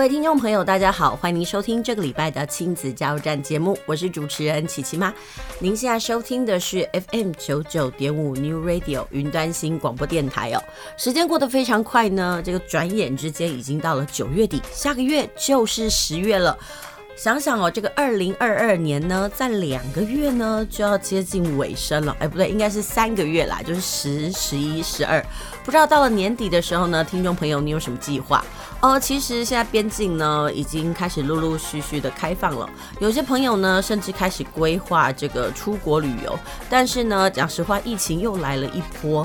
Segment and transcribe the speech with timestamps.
[0.00, 5.12] 各位听众朋友，大家好，欢迎您收听这个礼拜的亲子加油站节目，我是主持人琪琪妈。
[5.58, 10.62] 您现在收听的是 FM 九九点五 New Radio 云端新广播电台哦。
[10.96, 16.56] 时间过得非常快呢，这个转眼之间已经到了九月底，下个月就是十月了。
[17.14, 22.16] 想想哦，这个二零二二年呢，在两个月呢就要接近尾声了。
[22.18, 25.22] 哎，不对，应该是三个月啦，就是十、十一、十二。
[25.70, 28.44] 不知道到了年底的时候呢，听众朋友你有什么计划？
[28.80, 36.36] 哦，其实现在边境呢已经开始陆陆续续的开放了，有些朋友呢甚至开始规划这个出国旅游。
[36.68, 39.24] 但是呢，讲实话，疫情又来了一波。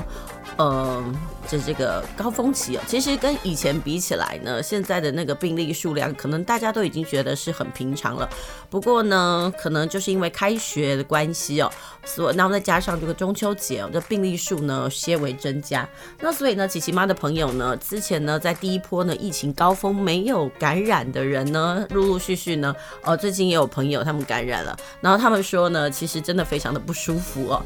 [0.56, 1.02] 呃，
[1.48, 8.28] 这这个高峰期哦，其实跟以前比起来呢，现在的那个病例数量，可能大家都已经觉得是很平常了。
[8.68, 11.70] 不过呢，可能就是因为开学的关系哦，
[12.04, 15.88] 所然后再加上这个中秋节哦，这病例数呢些微增加。
[16.20, 27.62] 那所以呢，琪琪妈的朋友呢，之前呢在第一波呢疫情高峰没有感染的人呢，陆陆续续呢，哦，最近也有朋友他们感染了，然后他们说呢，其实真的非常的不舒服哦，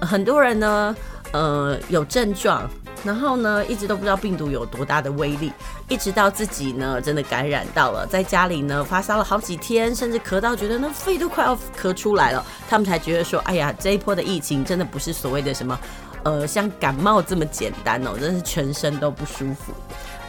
[0.00, 0.94] 很多人呢。
[1.32, 2.68] 呃，有症状，
[3.04, 5.52] 然后呢，一直都不知道病毒有多大的威力，
[5.88, 15.78] 一直到自己呢真的感染到了，在家里呢发烧了好几天，甚至咳到觉得那肺都快要咳出来了，他们才觉得说，哎呀，这一波的疫情真的不是所谓的什么，
[16.24, 19.72] 呃，像感冒这么简单哦，真是全身都不舒服。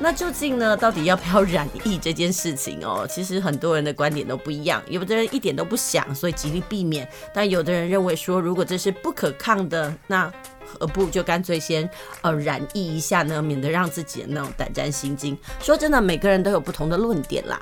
[0.01, 3.05] 那究竟呢，到底要不要染疫这件事情哦？
[3.07, 10.31] 其实很多人的观点都不一样，有的人一点都不想，所以极力避免；但有的人认为说，如果这是不可抗的，那
[10.65, 11.87] 何不就干脆先
[12.21, 13.41] 呃染疫一下呢？
[13.41, 15.37] 免得让自己的那种胆战心惊。
[15.59, 17.61] 说真的，每个人都有不同的论点啦。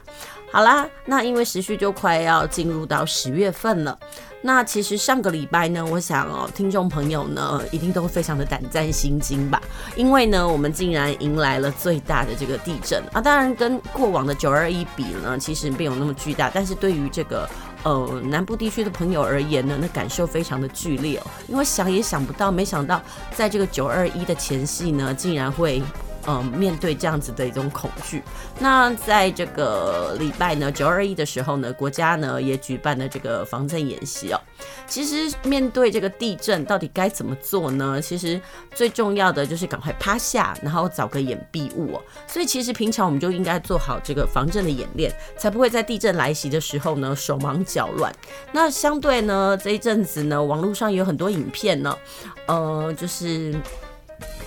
[0.52, 3.98] 好啦，那因为时序就快要进入到十月份了。
[4.42, 9.62] 那其实上个礼拜呢，我想哦，听众朋友呢一定都会非常的胆战心惊吧，
[9.96, 13.22] 因为呢，我们竟然迎来了最大的这个地震啊！
[13.22, 17.48] 当然跟过往的九二一比呢，其实没有那么巨大，但是对于这个
[17.84, 23.02] 呃南部地区的朋友而言呢，那感受非常的剧烈哦，因为想也想不到，没想到
[23.36, 25.84] 在这个九二一的前夕呢，竟然会。
[26.28, 28.22] 嗯，面对这样子的一种恐惧，
[28.60, 34.40] 那在这个礼拜呢，九二一的时候呢，国家呢也举办了这个防震演习哦。
[34.86, 38.02] 其实面对这个地震，到底该怎么做呢？
[38.02, 38.40] 其实
[38.76, 42.02] 最重要的就是赶快趴下，然后找个掩蔽物哦。
[42.28, 48.14] 所以其实平常我们就应该做好这个防震的演练，才不会在地震来袭的时候呢手忙脚乱。
[48.52, 51.98] 那相对呢，这一阵子呢，网络上有很多影片呢，
[52.46, 53.56] 呃，就是。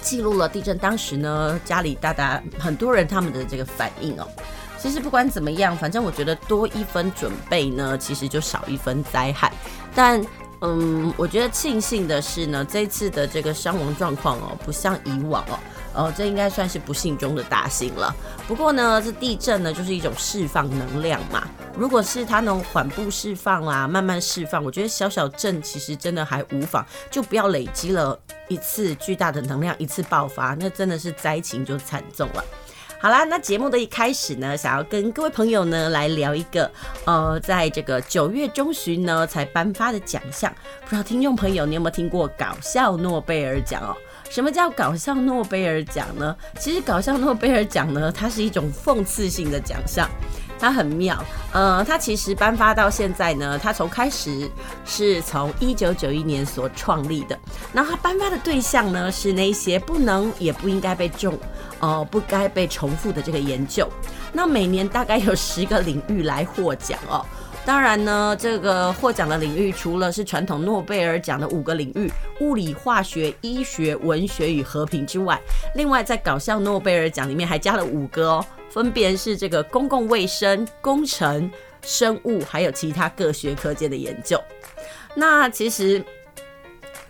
[0.03, 4.29] 记录了地震当时呢，家里大大很多人他们的这个反应哦。
[4.79, 9.53] 其实不管怎么样，反正我觉得多一分准备呢，其实就少一分灾害。
[9.95, 10.21] 但
[10.61, 15.59] 嗯，我觉得庆幸的是呢，这次的这个伤亡状况哦，不像以往哦，
[15.95, 18.15] 哦，这应该算是不幸中的大幸了。
[18.47, 21.47] 不过呢，这地震呢，就是一种释放能量嘛。
[21.77, 28.19] 如果是它能缓步释放啊，慢慢释放，我觉得小小震其实真的还无妨，就不要累积了。
[28.49, 32.45] 一次巨大的能量，一次爆发，那真的是灾情就惨重了。
[33.01, 36.71] 好啦，那节目的一开始呢，想要跟各位朋友呢来聊一个，
[37.05, 40.53] 呃，在这个九月中旬呢才颁发的奖项。
[40.85, 43.97] 不知道听众朋友你有没有听过搞笑诺贝尔奖哦？
[44.33, 46.35] 什么叫搞笑诺贝尔奖呢？
[46.59, 50.09] 其实搞笑诺贝尔奖呢，它是一种讽刺性的奖项。
[50.59, 51.23] 它很妙，
[51.53, 54.51] 呃，它其实颁发到现在呢，它从开始
[54.87, 57.39] 是从一九九一年所创立的，
[57.75, 61.39] 然后它颁发的对象呢是那些不能也不应该被重，
[61.81, 63.87] 呃，不该被重复的这个研究。
[64.33, 67.23] 那每年大概有十个领域来获奖哦。
[67.65, 72.11] 当然呢，这个获奖的领域除了是传统诺贝尔奖的五个领域——
[72.41, 75.41] 物理、化学、医学、文学与和平之外，
[75.77, 78.45] 另外在搞笑诺贝尔奖里面还加了五个哦。
[78.69, 81.51] 分别是这个公共卫生、工程、
[81.83, 84.43] 生物，还有其他各学科界的研究。
[85.15, 86.03] 那其实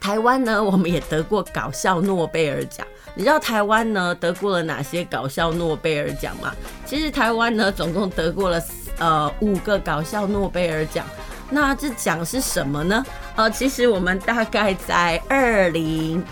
[0.01, 2.87] 台湾呢，我们也得过搞笑诺贝尔奖。
[3.15, 6.53] 你知道台湾呢得过了哪些搞笑诺贝尔奖吗？
[6.87, 8.63] 其实台湾呢总共得过了
[8.99, 11.07] 呃五个搞笑诺贝尔奖。
[11.51, 13.05] 那这奖是什么呢？
[13.37, 16.25] 呃，其实我们大概在二零。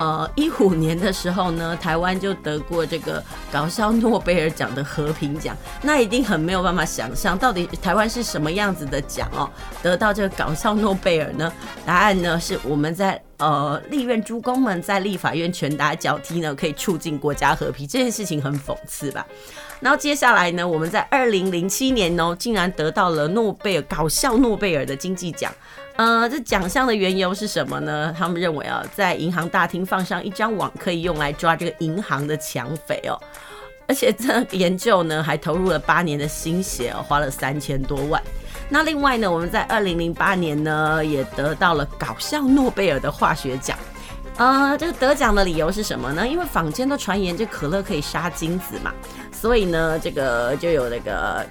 [0.00, 3.20] 呃，一五年的时候呢，台湾就得过这个
[3.50, 9.50] 搞笑诺贝尔奖的和平奖，那一定很没有办法想象，到底台湾是什么样子的奖哦，
[9.82, 11.52] 得到这个搞笑诺贝尔呢？
[11.84, 19.26] 答案呢是我们在呃立院诸公们在立法院拳打脚踢呢，可以促进国家和平，这件事情很讽刺吧？
[19.80, 25.52] 然后接下来呢，我们在二零零七年哦，竟然得到了诺贝尔搞笑诺贝尔的经济奖。
[25.94, 28.14] 呃，这奖项的缘由是什么呢？
[28.16, 33.18] 他们认为啊，在银行大厅放上一张网，可以用来抓这个银行的抢匪哦。
[33.86, 38.22] 而且这研究呢，还投入了八年的心血哦，花了三千多万。
[38.68, 43.78] 那另外呢，我们在二零零八年呢，也得到了搞笑诺贝尔的化学奖。
[44.36, 46.26] 呃，这个得奖的理由是什么呢？
[46.26, 48.92] 因为坊间都传言这可乐可以杀精子嘛，
[49.32, 51.44] 所以呢，这个就有那个。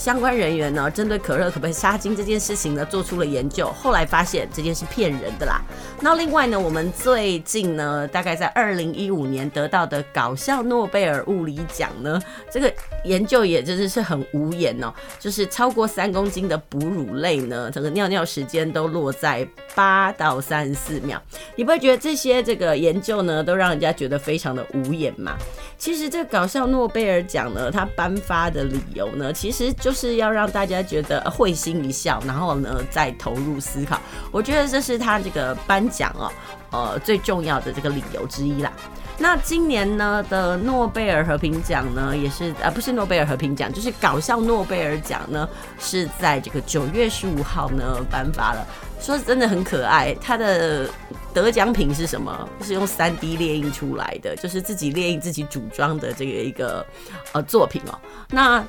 [0.00, 3.70] 相关人员呢，针对可乐可不可以杀精这件事情呢，做出了研究。
[3.70, 5.60] 后来发现这件事骗人的啦。
[6.00, 12.18] 那另外呢，我们最近呢，大概在二零一五年得到的搞笑诺贝尔物理奖呢，
[12.50, 12.72] 这个
[13.04, 14.90] 研究也真的是很无言哦。
[15.18, 21.22] 就是超过三公斤的哺乳类呢，整个尿尿时间都落在八到三十四秒。
[21.56, 25.36] 你不会觉得这些这个研究呢，都让人家觉得非常的无言吗？
[25.76, 29.89] 其实这个搞笑诺贝尔奖呢，它颁发的理由呢，其实就。
[29.90, 34.00] 就是要让大家觉得会心一笑，然后呢再投入思考。
[34.30, 36.30] 我觉得这是他这个颁奖哦，
[36.70, 38.72] 呃最重要的这个理由之一啦。
[39.18, 45.48] 那今年呢的诺贝尔和平奖呢，也是呃不是诺贝尔和平奖，就是搞笑诺贝尔奖呢，
[45.80, 48.64] 是在这个九月十五号呢颁发了。
[49.00, 50.88] 说真的很可爱，他的
[51.34, 52.48] 得奖品是什么？
[52.62, 56.86] 是用三 D 列印出来的，就是自己列印自己组装的这个一个
[57.32, 57.98] 呃作品哦。
[58.28, 58.64] 那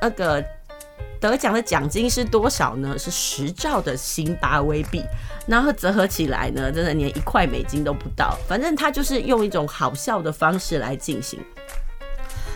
[0.00, 0.44] 那个
[1.20, 2.98] 得奖的奖金是多少呢？
[2.98, 5.04] 是十兆的辛巴威币，
[5.46, 8.36] 然后折合起来呢，真的连一块美金都不到。
[8.48, 11.38] 反正他就是用一种好笑的方式来进行。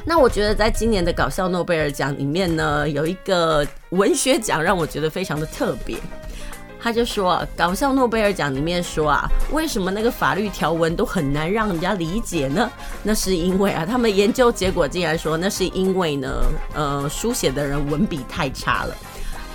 [0.04, 5.96] 那我觉得在今年的搞笑诺贝尔奖里面呢，有一个文学奖让我觉得非常的特别。
[6.80, 12.70] 他就说，搞笑诺贝尔奖里面说啊，为什么那个法律条文都很难让人家理解呢？
[13.02, 16.42] 那是因为啊，他们研究结果竟然说，那是因为呢，
[16.74, 18.94] 呃，书写的人文笔太差了。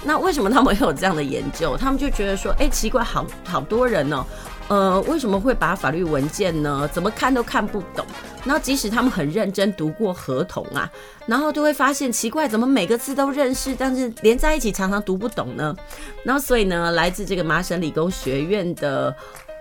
[0.03, 1.77] 那为什么他们会有这样的研究？
[1.77, 4.25] 他们就觉得说，哎，奇怪，好好多人呢、哦。
[4.71, 6.89] 呃，为什么会把法律文件呢？
[6.93, 8.05] 怎么看都看不懂。
[8.45, 10.89] 然后即使他们很认真读过合同啊，
[11.25, 15.75] 然后就会发现奇怪，怎么每个字都认识，但是连在一起常常读不懂呢？
[16.23, 19.13] 然后所以呢，来自这个麻省理工学院的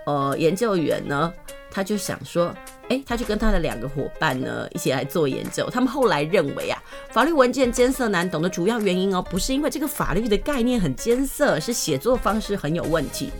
[0.05, 1.33] 呃研究员呢，
[1.69, 2.55] 他就想说。
[2.89, 5.69] 哎，他就跟他的两个伙伴呢一起来做研究。
[5.69, 6.77] 他们后来认为啊，
[7.09, 13.31] 法律文件艰涩难懂的主要原因哦，不是因为这个法律的概念很艰涩，是写作方式很有问题。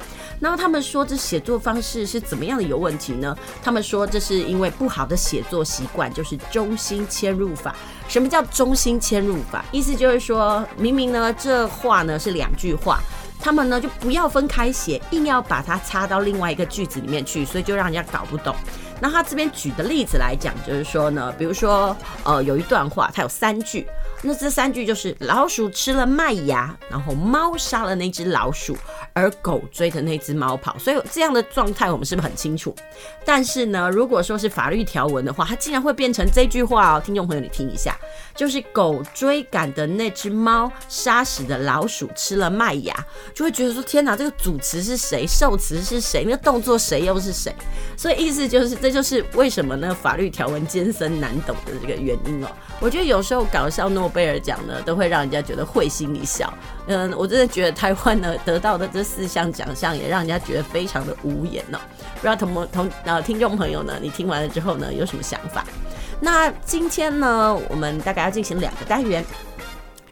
[0.41, 3.37] 然后他们说，这写作方式是怎么样的有问题呢？
[3.61, 7.75] 他们说，这是因为不好的写作习惯，就是中心嵌入法。
[8.07, 9.63] 什么叫中心嵌入法？
[9.71, 12.99] 意思就是说，明明呢这话呢是两句话。
[13.39, 18.55] 他们呢就不要分开写，硬要把它插到另外一个句子里面去，所以就让人家搞不懂。
[18.99, 23.87] 那他这边举的例子来讲，就是说呢，比如说，呃，有一段话，它有三句。
[24.23, 28.77] 那这三句就是老鼠吃了麦芽，然后猫杀了那只老鼠，
[29.13, 30.77] 而狗追着那只猫跑。
[30.77, 32.75] 所以这样的状态我们是不是很清楚？
[33.25, 37.01] 但是呢，如果说是法律条文的话，它竟然会变成这句话哦。
[37.03, 37.97] 听众朋友，你听一下，
[38.35, 42.95] 就是狗追赶的那只猫杀死的老鼠吃了麦芽，
[43.33, 45.25] 就会觉得说天哪，这个主词是谁？
[45.25, 46.23] 受词是谁？
[46.23, 47.51] 那个动作谁又是谁？
[47.97, 49.95] 所以意思就是，这就是为什么呢？
[49.99, 52.47] 法律条文艰深难懂的这个原因哦。
[52.79, 56.53] 我觉得有时候搞笑诺贝尔奖呢，都会让人家觉得会心一笑。
[56.87, 61.79] 嗯，我真的觉得台湾呢得到的这四项奖项，也让人家觉得非常的无言哦。
[62.15, 65.65] 不知道同同呃听众朋友呢，你听完了之后呢，有什么想法？
[66.19, 69.25] 那今天呢，我们大概要进行两个单元。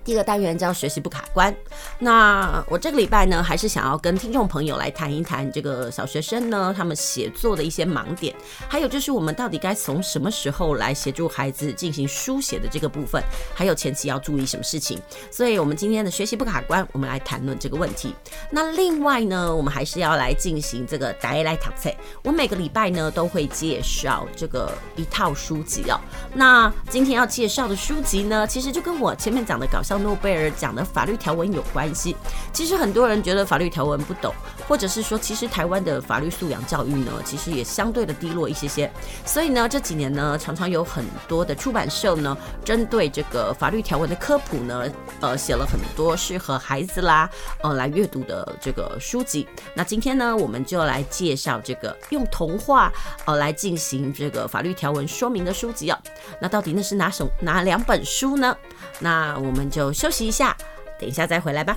[0.04, 1.54] 第一个单元叫学习不卡关。
[2.00, 8.34] 那我这个礼拜呢，还是想要跟听众朋友来谈一谈这个小学生呢，他们写作的一些盲点，
[8.68, 13.22] 还有就是我们到底该从什么时候来协助孩子进行书写的这个部分，
[13.54, 15.00] 还有前期要注意什么事情。
[15.30, 18.16] 所以，我们今天的学习不卡关，我们来谈论这个问题。
[18.50, 21.92] 那另外呢，我们还是要来进行这个带来读册。
[22.24, 26.00] 我每个礼拜呢都会介绍这个一套书籍哦。
[26.34, 29.99] 那今天要介绍的书籍呢，其实就跟我前面讲的搞笑。
[30.02, 32.16] 诺贝尔奖的法律条文有关系。
[32.52, 34.34] 其实很多人觉得法律条文不懂，
[34.70, 38.90] 或者是说，其实台湾的法律素养教育呢，其实也相对的低落一些些。
[39.26, 44.84] 所以呢，这几年呢，常常有很多的出版社呢，针对这个法律条文的科普呢，
[45.22, 47.28] 呃，写了很多适合孩子啦，
[47.64, 49.48] 呃，来阅读的这个书籍。
[49.74, 52.94] 那今天呢，我们就来介绍这个用童话
[53.26, 55.98] 呃来进行这个法律条文说明的书籍哦。
[56.40, 58.56] 那到底那是哪首哪两本书呢？
[59.00, 60.56] 那我们就休息一下，
[61.00, 61.76] 等一下再回来吧。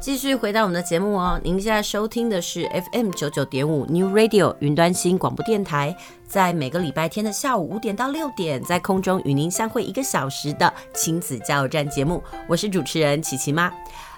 [0.00, 5.94] 继续回到我们的节目哦，您现在收听的是 FM 九九点五 New Radio 云端新广播电台，
[6.26, 13.72] 在每个礼拜天的下午五点到六点，在空中与您相会一个小时的亲子加油站节目，我是主持人琪琪妈。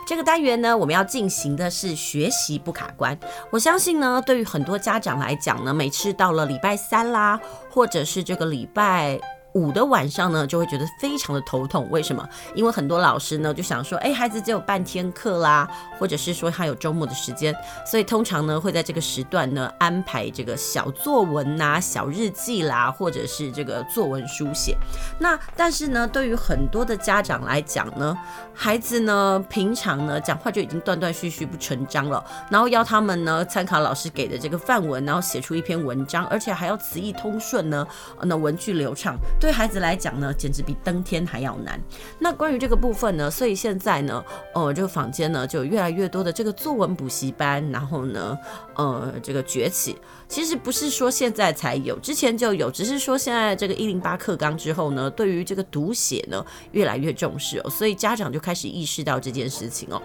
[0.06, 3.18] 这个单元呢，我们要进行的是学习不卡关。
[3.50, 9.18] 我相信呢，对于很多家长来讲呢，每次到了礼拜三啦，或者是这个礼拜。
[9.54, 11.88] 五的晚上呢，就会觉得非常的头痛。
[11.90, 12.28] 为什么？
[12.54, 17.54] 因为很多老师呢就想说，哎，孩子只有半天课啦，或者是说他有周末的时间，
[17.84, 24.76] 所以通常呢会在这个时段呢安排这个小作文呐、小日记啦，或者是这个作文书写。
[25.18, 28.16] 那但是呢，对于很多的家长来讲呢，
[28.54, 37.86] 孩子呢平常呢讲话就已经断断续续不成章了，然后要他们呢参考老师给的这个范文，然后写出一篇文章，而且还要词义通顺呢，
[38.22, 39.16] 那文句流畅。
[39.40, 41.80] 对孩子来讲呢，简直比登天还要难。
[42.18, 44.22] 那关于这个部分呢，所以现在呢，
[44.54, 48.38] 呃，这个坊间呢就有越来越多的这个作文补习班，然后呢，
[48.76, 49.96] 呃，这个崛起。
[50.30, 60.00] 其实不是说现在才有，之前就有，只是说现在这个一零八课纲之后呢，对于这个读写呢越来越重视哦，所以家长就开始意识到这件事情哦。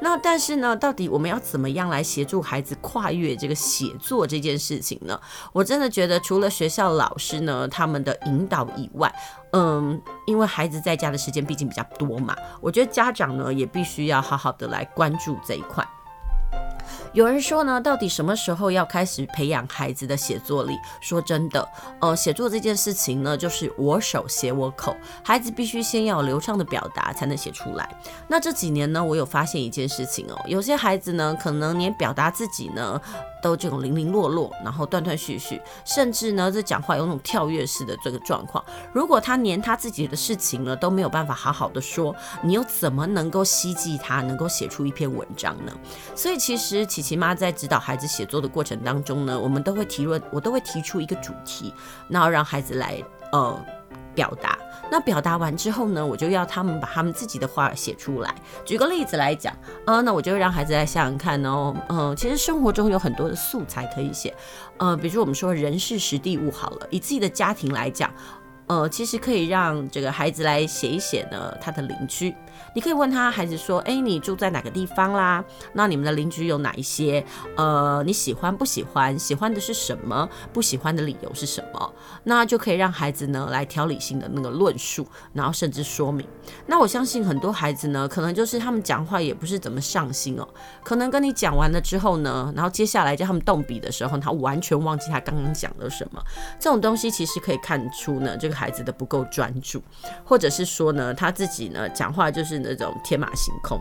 [0.00, 5.20] 那但是呢，到底我们要怎么样来协助孩子跨越这个写作这件事情呢？
[5.52, 9.14] 我真的觉得，除了学校老师呢他们的引导以外，
[9.52, 15.86] 嗯，因为孩子在家的时间毕竟比较多嘛，我觉得家长呢也必须要好好的来关注这一块。
[17.16, 20.78] 有人说呢，到底什么时候要开始培养孩子的写作力？
[21.00, 21.66] 说真的，
[21.98, 24.94] 呃，写作这件事情呢，就是我手写我口，
[25.24, 27.88] 孩子必须先要流畅的表达才能写出来。
[28.28, 33.00] 那这几年呢，我有发现一件事情哦，有些孩子呢，可能连表达自己呢。
[33.46, 38.64] 都这种零零落落，然后断断续续，甚至呢，这讲话有那种跳跃式的这个状况。
[38.92, 42.12] 如果他连他自己的事情呢都没有办法好好的说，
[42.42, 45.72] 你又怎么能够希冀他能够写出一篇文章呢？
[46.16, 51.72] 所以其实琪琪妈在指导孩子写作的过程当中呢，我们都会提论，我都会提出一个主题，
[52.08, 53.00] 然后让孩子来
[53.30, 53.64] 呃
[54.12, 54.58] 表达。
[54.90, 58.34] 那表达完之后呢，我就要他们把他们自己的话写出来。
[58.64, 59.52] 举个例子来讲，
[59.86, 64.34] 呃，那我就让孩子来想想看哦，嗯、其实生活中有很多的素材可以写，
[64.78, 68.10] 呃，比如我们说人是实地物好了，以自己的家庭来讲，
[68.66, 72.34] 呃，其实可以让这个孩子来写一写呢，他的邻居。
[72.76, 75.42] 你可以问他孩子说：“哎，你住在哪个地方啦？
[75.72, 77.24] 那你们的邻居有哪一些？
[77.56, 79.18] 呃，你喜欢不喜欢？
[79.18, 80.28] 喜欢的是什么？
[80.52, 81.94] 不喜欢的理由是什么？
[82.24, 86.28] 那就可以让孩子呢来条理性的那个论述，然后甚至说明。
[86.66, 90.46] 那我相信很多孩子呢，可能就是他们讲话也不是怎么上心哦，
[90.84, 96.22] 可能跟你讲完了之后呢，然后接下来叫他们动笔的时候，他完全忘记他刚刚讲了什么。
[96.60, 99.82] 这种东西其实可以看出呢，这个孩子的不够专注，
[100.22, 102.65] 或者是说呢，他自己呢讲话就是。
[102.66, 103.80] 这种天马行空，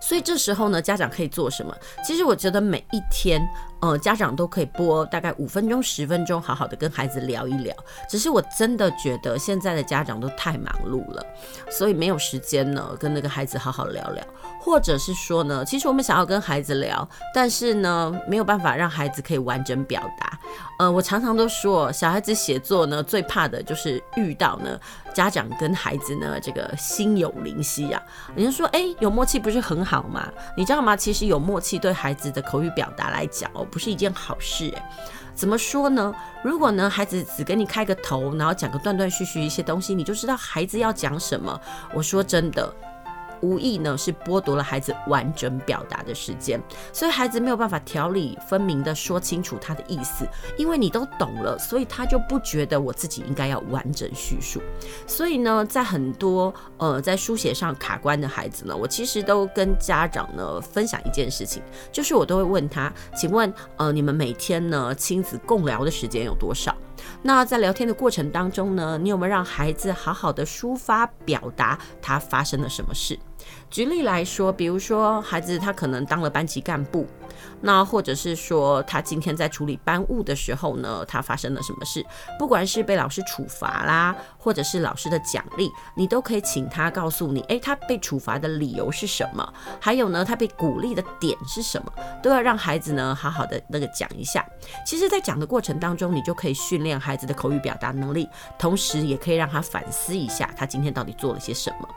[0.00, 1.74] 所以这时候呢，家长可以做什么？
[2.04, 3.40] 其实我觉得每一天。
[3.80, 7.72] 呃，家长都可以播大概五分钟、十分钟，好好的跟孩子聊一聊。
[8.10, 11.24] 只是我真的觉得现在的家长都太忙碌了，
[11.70, 14.24] 所以没有时间呢跟那个孩子好好聊聊。
[14.60, 20.36] 或者是说呢，其实我们想要跟孩子聊，但是呢没有办法让孩子可以完整表达。
[20.80, 24.76] 呃，我常常都说，小孩子写作呢最怕的就是遇到呢
[25.14, 28.02] 家长跟孩子呢这个心有灵犀啊。
[28.34, 30.28] 人家说，哎，有默契不是很好吗？
[30.54, 30.94] 你知道吗？
[30.94, 34.70] 其实有默契对孩子的口语表达来讲哦不是一件好事，
[35.34, 36.14] 怎么说呢？
[36.44, 41.58] 如果呢，孩子只跟你开个头，然后讲个断断续续一些东西，你就知道孩子要讲什么。
[41.94, 42.70] 我说真的。
[43.40, 46.60] 无意呢是剥夺了孩子完整表达的时间，
[46.92, 50.26] 所以孩子没有办法条理分明的说清楚他的意思，
[50.56, 54.60] 因为你都懂了，所以他就不觉得我自己应该要完整叙述。
[55.06, 66.74] 所以呢，在很多呃在书写上卡关的孩子呢，我其实都跟家长呢分享一件事情，就是我都会问他，请问呃你们每天呢亲子共聊的时间有多少？
[67.22, 73.18] 那在聊天的过程当中呢，你有没有让孩子好好的抒发表达他发生了什么事？
[73.70, 77.06] 举例来说，比如说孩子他可能当了班级干部。
[77.60, 82.04] 那或者是说，他今天在处理班务的时候呢，他发生了什么事？
[82.38, 89.52] 不管是被老师处罚啦，或者是老师的奖励，你都可以请他告诉你，诶，他被处罚的理由是什么？
[89.80, 91.92] 还有呢，他被鼓励的点是什么？
[92.22, 94.44] 都要让孩子呢好好的那个讲一下。
[94.86, 101.88] 其实，在讲的过程当中，你就可以训练孩子的口语表达能力，同时也可以让他反思一下，他今天到底做了些什么。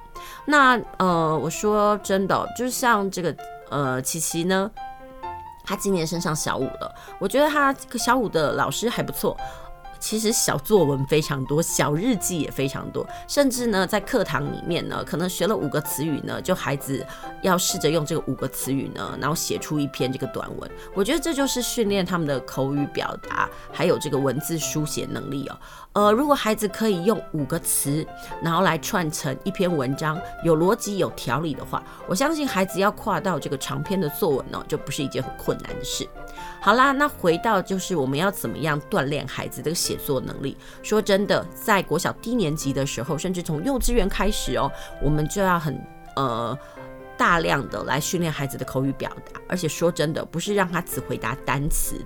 [0.45, 3.35] 那呃，我说真的，就像这个
[3.69, 4.69] 呃，琪琪呢。
[5.63, 9.37] 他今年升上小五了，我觉得他小五的老师还不错。
[9.99, 17.05] 其实小作文非常多，小日记也非常多，甚至呢，在课堂里面呢，可能学了五个词语呢，就孩子
[17.43, 20.71] 要试着用这个五个词语呢，然后写出一篇这个短文。
[20.95, 25.57] 我觉得这就是训练他们的口语表达，还有这个文字书写能力哦。
[25.93, 28.05] 呃，如果孩子可以用五个词，
[28.41, 36.07] 然后来串成一篇文章，有逻辑、有条理的话，我相信孩子要跨到这个长篇的作文呢，就不是一件很困难的事。
[36.61, 40.55] 好啦，那回到就是我们要怎么样锻炼孩子的写作能力。
[40.81, 44.71] 说真的，在国小低年级的时候，甚至从幼稚园开始哦，
[45.03, 45.77] 我们就要很
[46.15, 46.57] 呃
[47.17, 49.41] 大量的来训练孩子的口语表达。
[49.49, 51.97] 而且说真的，不是让他只回答单词。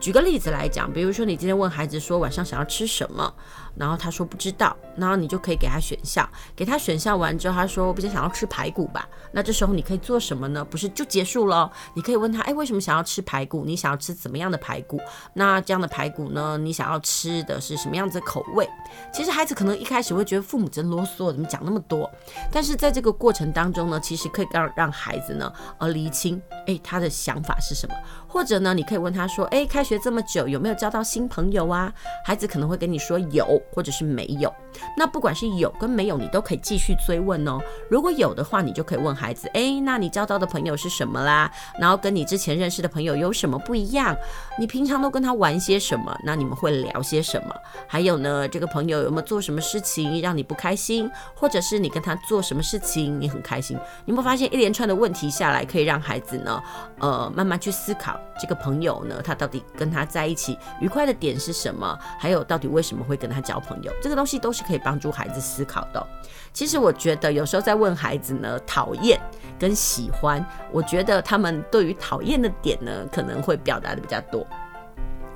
[0.00, 3.32] 举个例子来讲，比如说你今天问孩子说晚上想要吃什么。
[3.78, 6.26] 然后他说不知道，然后你就可以给他选项，
[6.56, 9.06] 给他选项完之后，他说我比较想要吃排骨吧。
[9.32, 10.64] 那这时候你可以做什么呢？
[10.64, 11.70] 不是就结束了？
[11.92, 13.64] 你可以问他，哎，为什么想要吃排骨？
[13.66, 14.98] 你想要吃怎么样的排骨？
[15.34, 16.56] 那这样的排骨呢？
[16.56, 18.66] 你想要吃的是什么样子的口味？
[19.12, 22.10] 其实孩子可能一开始会觉得父母真啰嗦，怎么讲那么多？
[22.50, 27.94] 但是在这个过程当中呢，其实可以让让孩子呢，呃，厘清，哎，他的想法是什么？
[28.36, 31.90] 或者呢，你可以问他说，哎，开学这么久，有没有交到新朋友啊？
[32.22, 33.46] 孩子可能会跟你说有。
[33.72, 34.52] 或者是没有，
[34.96, 37.58] 那不管是有跟没有，你都可以继续追问哦。
[37.88, 41.50] 如果有的话，你就可以问孩子：诶，那你交到的朋友是什么啦？
[41.78, 44.14] 然后跟你之前认识的朋友有什么不一样？
[44.58, 46.14] 你平常都跟他玩些什么？
[46.24, 47.54] 那你们会聊些什么？
[47.86, 51.10] 还有呢，这个朋友有没有做什么事情让你不开心？
[51.34, 53.76] 或者是你跟他做什么事情你很开心？
[54.04, 56.62] 你有没有发现一连串的问题下来，可以让孩子呢，
[56.98, 61.98] 呃，慢慢去思考这个朋友呢，他到底跟他在一起愉快的点是什么？
[62.18, 63.60] 还有到底为什么会跟他交？
[63.66, 66.06] 朋友，这个东西都是可以帮助孩子思考的。
[66.52, 69.20] 其实我觉得有时候在问孩子呢，讨厌
[69.58, 74.46] 跟喜欢，我觉得他们对于讨厌的点呢，可能会表达的比较多。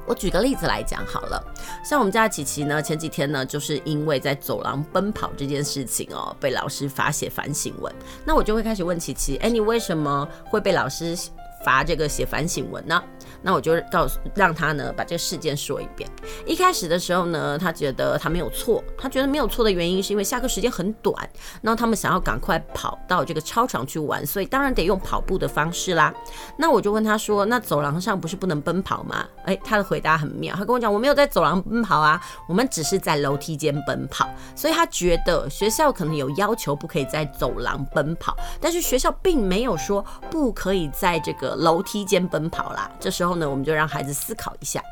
[0.06, 1.42] 我举个例子来讲好了，
[1.84, 7.92] 像我们家琪琪呢，前几天呢，就是因为在走廊奔跑这件事情哦，被老师罚写反省文。
[8.24, 11.16] 那我就会开始问琪琪，哎，你为什么会被老师
[11.64, 13.02] 罚这个写反省文呢？
[13.42, 16.08] 那我就告诉让他呢把这个事件说一遍。
[16.46, 21.14] 一开始的时候呢，他觉得他没有错，他觉得没有错的原因是因为下课时间很短，
[21.62, 26.12] 然后他们想要赶快跑到这个操场去玩，所以当然得用跑步的方式啦。
[26.58, 42.90] 那我就问他说：“那走廊上不是不能奔跑吗？”诶，他的回答很妙，他跟我讲：“我没有在走廊奔跑啊，我们只是在楼梯间奔跑。”所以他觉得学校可能有要求不可以在走廊奔跑，但是学校并没有说不可以在这个楼梯间奔跑啦。
[43.00, 43.29] 这时候。
[43.30, 44.82] 后呢，我们就让孩子思考一下，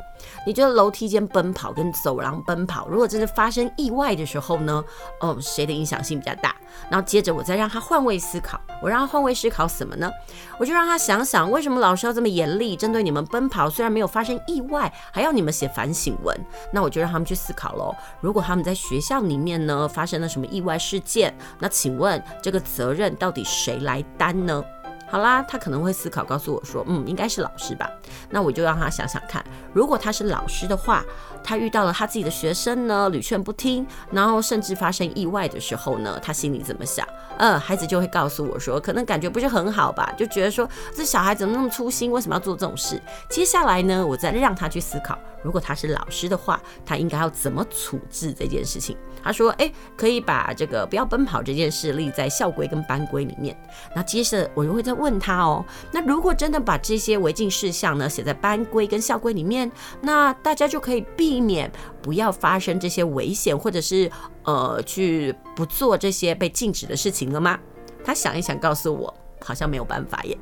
[0.46, 4.84] 你觉得楼梯间奔跑跟走廊奔跑，如果真的发生意外的时候呢，
[5.20, 6.54] 哦，谁的影响性比较大？
[6.88, 10.08] 然后接着我再让他换位思考，我让他换位思考什么呢？
[10.58, 16.38] 我就让他想想，为什么老师要这么严厉，针对你们奔跑，虽然没有发生意外，还要你们写反省文？
[16.72, 17.92] 那我就让他们去思考喽。
[18.20, 24.62] 如果他们在学校里面呢，发生了什么意外事件，那请问这个责任到底谁来担呢？
[25.10, 27.90] 好啦，他可能会思考，告诉我说，嗯，应该是老师吧。
[28.30, 29.42] 那我就让他想想看，
[29.72, 31.02] 如果他是老师的话，
[31.42, 37.06] 他遇到了他自己的学生呢，屡劝不听，然后甚至发生意外的时候呢，他心里怎么想？
[37.38, 43.00] 嗯，孩子就会告诉我说，可能感觉不是很好吧，就觉得说这小孩怎么那么粗心，为什么要做这种事？
[43.30, 48.96] 接下来呢，我再让他去思考，如果他是老师的话，他应该要怎么处置这件事情？
[49.22, 53.56] 他说，诶，可以把这个不要奔跑这件事立在校规跟班规里面。
[53.94, 59.70] 那接着我又会再问他哦，那如果真的把这些违禁事项呢写在班规跟校规里面，
[60.00, 61.70] 那大家就可以避免
[62.02, 64.10] 不要发生这些危险，或者是
[64.44, 67.58] 呃去不做这些被禁止的事情了吗？
[68.04, 69.12] 他想一想，告诉我，
[69.44, 70.36] 好像没有办法耶。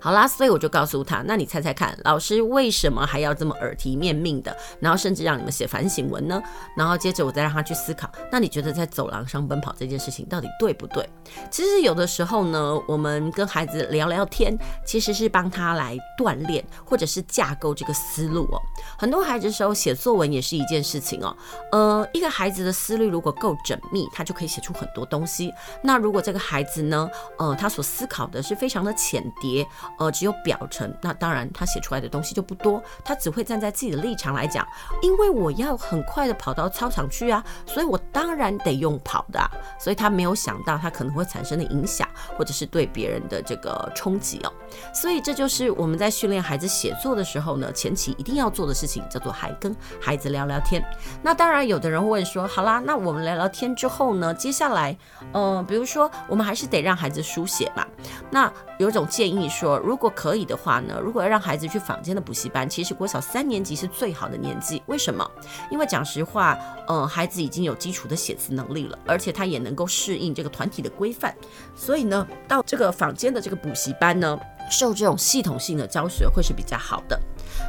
[0.00, 6.40] 好啦，所以我就告诉他，那你猜猜看，老师为什么还要这么耳提面命的，然后甚至让你们写反省文呢？
[6.76, 11.08] 然后接着我再让他去思考，那你觉得在走廊上奔跑这件事情到底对不对？
[11.50, 18.60] 其实有的时候呢，我们跟孩子聊聊天，其实是帮他来锻炼或者是架构这个思路哦。
[18.98, 21.36] 很多孩子的时候写作文也是一件事情哦。
[21.72, 25.52] 呃，一个孩子的思虑如果够缜密，他就可以写出很多东西。
[25.82, 29.66] 那如果这个孩子呢，呃，他所思考的是非常的浅碟，
[29.98, 32.82] 呃，只有表层，那当然他写出来的东西就不多。
[33.04, 34.66] 他只会站在自己的立场来讲，
[35.02, 39.50] 因为我要很快的跑到操场去啊，所以我当然得用跑的啊。
[39.78, 44.52] 所以他没有想到他可能会产生的影响，或者是对别人的这个冲击哦。
[44.92, 50.84] 所以这就是我们在训练孩子写作的时候呢，前期一定要做的事情，叫做还跟孩子聊聊天。
[51.22, 54.96] 那当然，有的人会问说，好啦，那我们聊聊天之后呢，接下来，
[55.32, 57.86] 呃，比如说我们还是得让孩子书写嘛。
[58.30, 64.82] 那有种建议说，如果可以的话呢，如果要让孩子去坊间的补习班，其实国小三年级是最好的年纪。
[64.86, 65.28] 为什么？
[65.70, 71.34] 因为讲实话，呃，孩子已经有基础的写字能力了，而且他也能够适应这个团体的规范，
[71.74, 74.38] 所以呢，到这个坊间的这个补习班呢，
[74.70, 77.18] 受这种系统性的教学会是比较好的。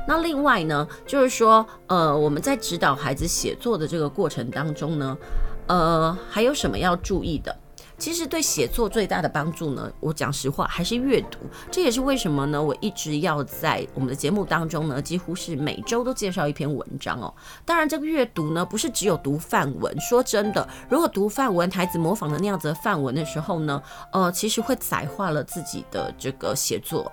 [0.08, 5.18] 那另外呢，就是说，呃，我们在指导孩子写作的这个过程当中呢，
[5.68, 7.56] 呃，还有什么要注意的？
[8.00, 11.38] 其实对写作最大的帮助呢，我讲实话还是阅读。
[11.70, 17.34] 这也是为什么呢，我一直要在我们的节目当中呢，几乎是每周都介绍一篇文章哦。
[17.66, 20.00] 当然，这个阅读呢，不是只有读范文。
[20.00, 23.84] 说真的，如果读范文，孩子模仿的那样子的范文的时候呢，
[24.14, 27.12] 呃，其实会窄化了自己的这个写作，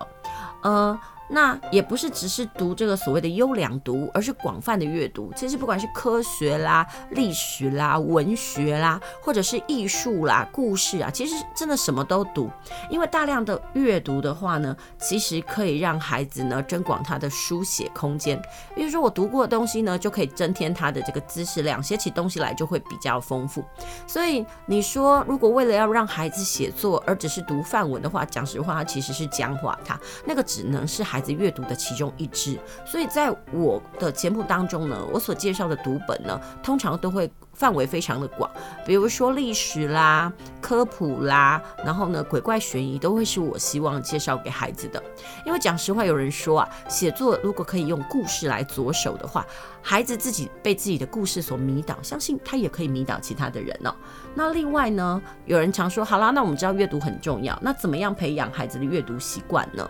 [0.63, 0.97] 呃。
[1.29, 5.31] 那也不是只是读这个所谓的优良读，而是广泛的阅读。
[5.35, 12.49] 其实不管是科学啦、历史啦、文学啦，或者是艺术啦、故事啊，其实真的什么都读。
[12.89, 18.41] 因为大量的阅读的话呢，其实可以让孩子呢增广他的书写空间。
[18.73, 23.61] 比如说我读过的东西呢，就可以增添他的这个知识量，写起东西来就会比较丰富。
[24.07, 31.16] 所以你说，如果为了要让孩子写作而只是读范文的话，讲实话，它其实是僵化他，那个只能是孩。
[31.17, 38.47] 孩子阅读的其中一支，所以在我的节目当中呢，我所介绍的读本呢，通常都会范围非常的广，
[38.85, 45.03] 比如说历史啦、科普啦，然后呢，鬼怪悬疑都会是我希望介绍给孩子的。
[45.43, 49.43] 因为讲实话，有人说啊，写作如果可以用故事来着手的话，
[49.89, 53.95] 孩子自己被自己的故事所迷倒，相信他也可以迷倒其他的人哦。
[54.35, 59.89] 那另外呢，有人常说，好啦，那我们知道阅读很重要，那怎么样培养孩子的阅读习惯呢？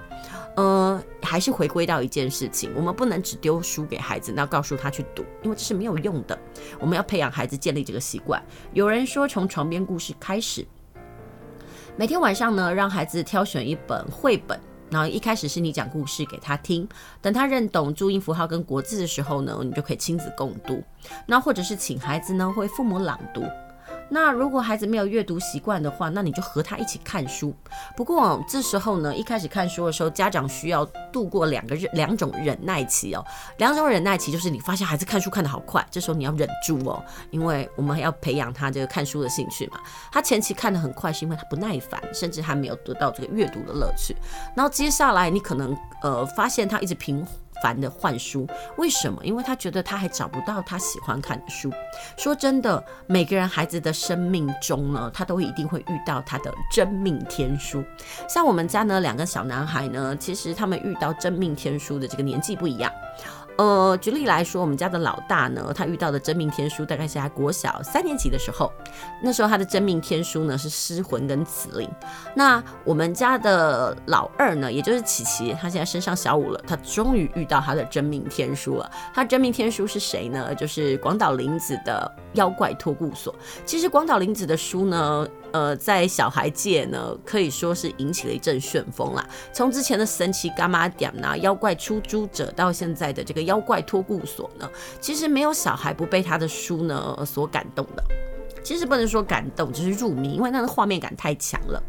[0.55, 6.37] 呃，还是回归到一件事情，我们不能只丢书给孩子，那告诉他去读，因为这是没有用的。
[6.79, 8.39] 我们要培养孩子建立这个习惯。
[8.73, 10.63] 有人说，从床边故事开始，
[11.95, 16.87] 每天晚上呢，让孩子挑选一本绘本，然后一开始是你讲故事给他听，
[17.21, 20.83] 等他认懂注音符号跟国字的时候呢，你就可以亲子共读。
[21.25, 23.41] 那或者是请孩子呢，会父母朗读。
[24.09, 27.53] 那如果孩子没有阅读习惯的话，那你就和他一起看书。
[27.95, 33.23] 不过这时候呢，一开始看书的时候，家长需要度过两个忍两种忍耐期哦。
[33.57, 39.79] 两种忍耐期就是你发现孩子看书看得好快，这时候你要忍住哦，因为我们要培养他这个看书的兴趣嘛。
[40.11, 44.15] 他前期看得很快，是因为他不耐烦，甚至还没有得到这个阅读的乐趣。
[44.55, 47.25] 然后接下来你可能呃发现他一直平。
[47.61, 49.23] 烦的换书，为什么？
[49.23, 51.71] 因为他觉得他还找不到他喜欢看的书。
[52.17, 57.83] 说真的，每个人孩子的生命中呢，他都一定会遇到他的真命天书。
[58.29, 62.91] 像我们家呢，两个小男孩呢，其实他们遇到真命天书的这个年纪不一样。
[63.57, 68.71] 呃，举例来说，我们家的老大呢，他遇到的真命天书大概是他国小三年级的时候，
[69.21, 71.89] 那时候他的真命天书呢是失魂跟紫灵。
[72.35, 78.89] 那我们家的老二呢，也就是琪琪，他现在升上小五了，他终于遇到他的真命天书了。
[79.13, 80.53] 他真命天书是谁呢？
[80.53, 83.33] 就是广岛林子的妖怪托顾所。
[83.65, 89.27] 其实广岛林子的书呢，呃，在小孩界呢，可以说是引起了一阵旋风啦。
[89.51, 94.69] 从之前的神奇伽马点呐，妖怪出租者，到现在的这个妖怪托顾所呢，
[95.01, 98.03] 其实没有小孩不被他的书呢所感动的。
[98.63, 101.81] 其实不能说感动，只是入迷，因为那个画面感太强了。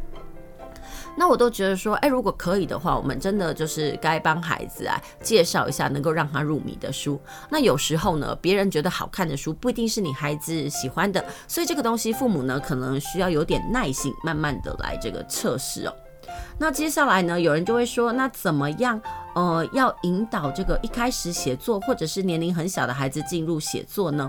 [1.19, 7.21] 那我都觉得说，哎，如果可以的话，我们真的就是该帮孩子啊介绍一下能够让他入迷的书。
[7.51, 15.95] 那有时候呢，别人觉得好看的书不一定是你孩子喜欢的，所以这个东西父母呢可能需要有点耐心，慢慢的来这个测试哦。
[16.59, 19.01] 那接下来呢，有人就会说，那怎么样？
[19.39, 24.29] 呃，要引导这个一开始写作或者是年龄很小的孩子进入写作呢？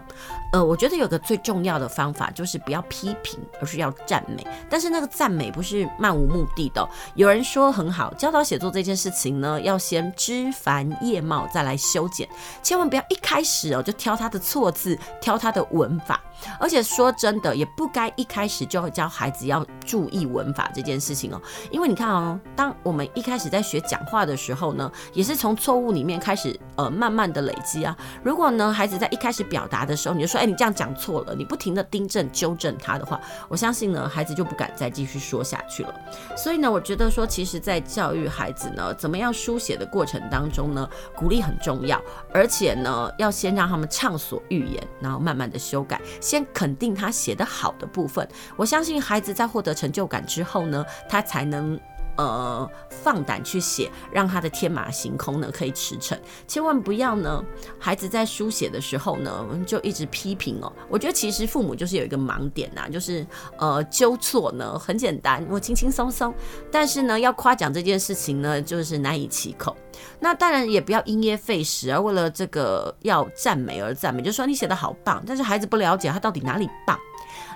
[0.54, 4.46] 呃，我觉得有个最重要的方法就是不要批评，而是要赞美。
[4.70, 6.88] 但是那个赞美不是漫无目的的。
[7.16, 12.30] 有人说很好，教导写作这件事情呢，要先枝繁叶茂，再来修剪，
[12.62, 16.22] 千万不要一开始哦就挑他的错字，挑他的文法。
[16.58, 21.42] 而且说真的，也不该一开始就教孩子要注意文法这件事情哦。
[21.70, 27.96] 因为你看哦，当我们一开始在学讲话的时候呢，也是从错误里面开始，呃，慢慢的累积啊。
[28.24, 35.94] 如果呢，孩子在一开始表达的时候，你就说，哎，你这样讲错了，你不停的订正纠正他的话，我相信呢，孩子就不敢再继续说下去了。
[36.36, 42.02] 所以呢，我觉得说，其实，在教育孩子呢，怎么样书写的过程当中呢，鼓励很重要，
[42.34, 46.00] 而且呢，要先让他们畅所欲言，然后慢慢的修改。
[46.22, 51.80] 先肯定他写得好的部分，我相信孩子在获得成就感之后呢，他才能
[52.20, 56.18] 呃放胆去写，让他的天马行空呢可以驰骋。
[56.48, 57.44] 千万不要呢，
[57.80, 60.72] 孩子在书写的时候呢就一直批评哦。
[60.90, 63.26] 我觉得其实父母就是有一个盲点呐，就是
[63.58, 66.34] 呃纠错呢很简单，我轻轻松松，
[66.70, 69.76] 但是呢要夸奖这件事情呢就是难以启口。
[70.20, 76.98] 那当然也不要因噎废食而为了这个要赞美而赞美，就说你写的好棒，但是孩子不了解他到底哪里棒。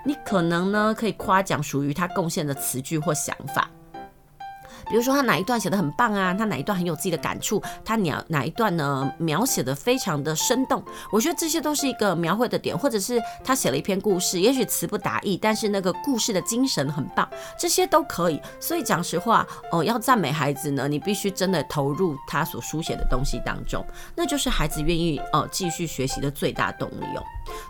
[0.06, 3.70] 你可能呢可以夸奖属于他贡献的词句或想法。
[4.90, 18.40] 比如说他哪一段写得很棒啊，他哪一段很有自己的感触，他哪哪一段呢描写的非常的生动，我觉得这些都是一个描绘的点，或者是他写了一篇故事，也许词不达意，但是那个故事的精神很棒，这些都可以。
[18.60, 27.24] 所以讲实话，哦、要赞美孩子呢，你必须真的投入他所书写的东西当中，那就是孩子愿意哦继续学习的最大动力哦。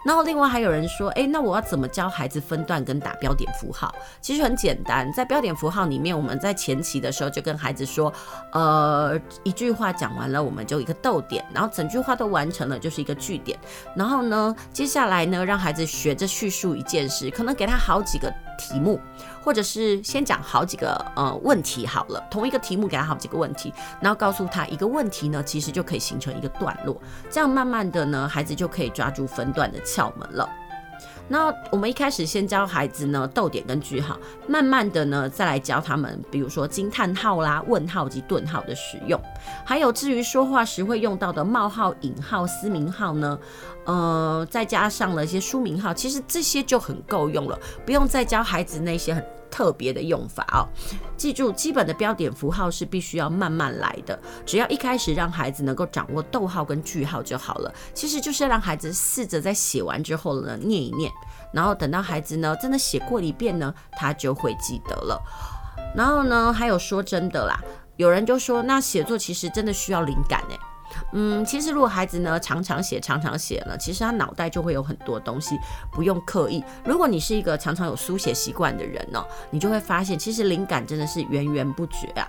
[0.06, 3.94] 然后另外还有人说，诶，那我要怎么教孩子分段跟打标点符号？
[4.22, 8.12] 其实很简单，在标点符号里面，我们在前期的时候就跟孩子说，
[8.52, 13.58] 呃，一句话讲完了，我们就一个逗点，然后整句话都完成了，就是一个句点。
[13.96, 19.00] 然后呢，接下来呢，让孩子学着叙述一件事，可能给他好几个题目。
[19.44, 30.50] 或者是先讲好几个呃问题好了，同一个题目给他好几个问题，然后告诉他一个问题呢，其实就可以形成一个段落，这样慢慢的呢，孩子就可以抓住分段的窍门了。
[31.30, 39.20] 那我们一开始先教孩子呢逗点跟句号，慢慢的呢再来教他们，比如说惊叹号啦、问号及顿号的使用，
[39.66, 43.40] 还有至于说话时会用到的冒号、引号、私名号呢，
[43.86, 50.66] 呃，再加上了一些书名号，其实这些就很够用了，不用再教孩子那些很特别的用法哦。
[51.16, 57.72] 记住，基本的标点符号是必须要慢慢来的，只要一开始让孩子能够掌握逗号跟句号就好了。
[57.94, 61.12] 其实就是让孩子试着在写完之后呢念一念，
[61.54, 65.22] 然后等到孩子呢真的写过一遍呢，他就会记得了。
[65.96, 67.60] 然后呢，还有说真的啦，
[67.98, 70.58] 有人就说那写作其实真的需要灵感诶。
[71.13, 75.58] 嗯，其实如果孩子呢常常写常常写呢，其实他脑袋就会有很多东西，
[75.91, 76.63] 不用刻意。
[76.84, 82.28] 如果你是一个常常有书写习惯的人呢，你就会发现，其实灵感真的是源源不绝啊。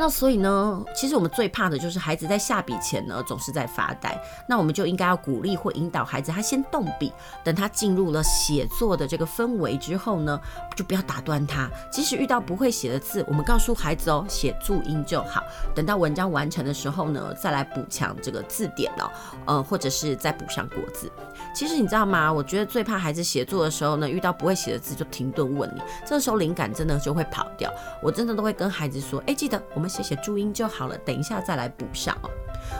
[0.00, 4.18] 那所以呢，其实我们最怕的就是孩子在下笔前呢总是在发呆。
[4.48, 7.12] 那我们就应该要鼓励或引导孩子，他先动笔，
[7.44, 10.40] 等他进入了写作的这个氛围之后呢，
[10.74, 11.68] 就不要打断他。
[11.92, 15.42] 即使遇到不会写的字，我们告诉孩子哦，写注音就好。
[15.74, 19.10] 等到文章完成的时候呢，再来补强这个字典哦，
[19.44, 21.12] 呃，或者是再补上国字。
[21.54, 22.32] 其实你知道吗？
[22.32, 27.70] 我觉得最怕孩子写作的时候呢，遇到不会写的字就停顿问你，这个时候灵感真的就会跑掉。
[28.02, 32.30] 我真的都会跟孩子说，哎，记得我们写写注音就好了，等一下再来补上哦。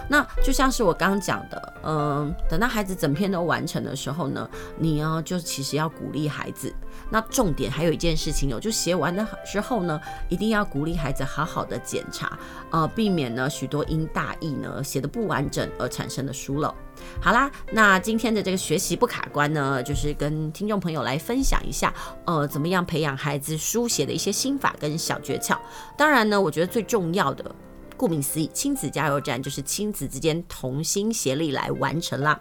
[0.09, 6.73] 那就像是我刚刚讲的，嗯，等到孩子整篇都完成的时候呢，你呢就其实要鼓励孩子。
[7.11, 12.39] 那重点还有一件事情哦，就写完的之后呢，一定要鼓励孩子好好的检查，
[12.71, 16.73] 呃，避免呢许多因大意呢写的不完整而产生的疏漏。
[17.21, 21.93] 好啦，那今天的这个学习不卡关呢，就是跟听众朋友来分享一下，
[22.25, 25.59] 呃，怎么样培养孩子书写的一些心法跟小诀窍。
[25.97, 27.55] 当然呢，我觉得最重要的。
[27.97, 32.41] 顾名思义，亲子加油站就是亲子之间同心协力来完成啦。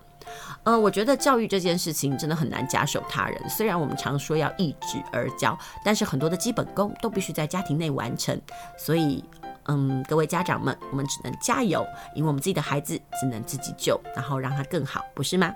[0.64, 3.50] 呃，我觉得教育这件事情真的很难假手他人。
[3.50, 8.40] 虽然我们常说要一指而教，但是很多的基本功都必须在家庭内完成。
[8.78, 9.22] 所以，
[9.70, 15.54] 嗯，各位家长们，我们只能加油，因为我们自己的孩子只能自己救，然后让他更好，不是吗？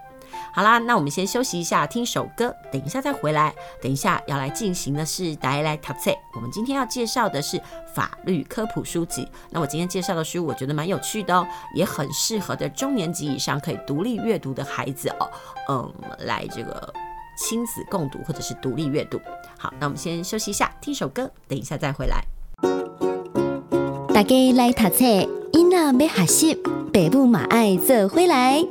[0.54, 3.54] 好啦，那我们先休息一下，听首歌，等一下再回来。
[3.82, 6.12] 等一下要来进行的是带来读册。
[6.36, 7.60] 我们今天要介绍的是
[7.94, 9.28] 法律科普书籍。
[9.50, 15.30] 那我今天介绍的书，我觉得蛮有趣的哦，也很适合的中年级以上可以独立阅读的孩子哦。
[15.70, 16.94] 嗯，来这个
[17.36, 19.20] 亲子共读或者是独立阅读。
[19.58, 22.24] 好，那我们先休息一下，听首歌，等一下再回来。
[24.14, 25.06] 大家来读册，
[25.54, 26.54] 囡仔要学习，
[26.94, 28.64] 爸母嘛爱做回来。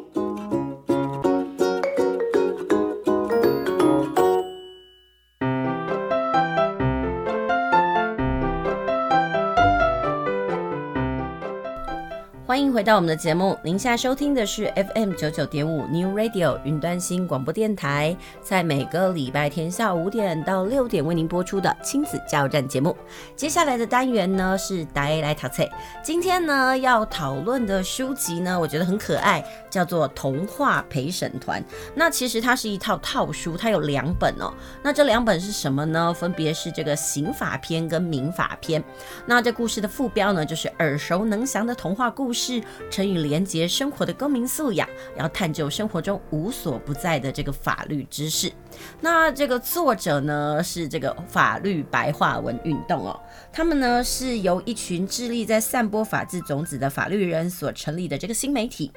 [12.53, 22.95] 欢迎回到我们的节目，您现在收听的是 FM 九九点五 New Radio 云端新广播电台，在每个礼拜天下午五点到六点为您播出的亲子加油站节目。
[23.35, 25.67] 接下来的单元呢是大 A 来读册，
[26.05, 31.59] 今天呢要讨论的书籍呢，我觉得很可爱，叫做《童话陪审团》。
[31.95, 34.53] 那其实它是一套套书，它有两本哦。
[34.83, 36.13] 那这两本是什么呢？
[36.13, 38.85] 分别是这个刑法篇跟民法篇。
[39.25, 42.42] 那这故事的副标呢，就是耳熟能详的童话故事。
[42.43, 48.53] 是成语连结生活的公民素养，要探究生活中无所不在的这个法律知识。
[49.01, 53.21] 那这个作者呢，是这个法律白话文运动哦，
[53.53, 58.91] 他们呢是由一群致力在散播法治种子的法律人所成立的这个新媒体。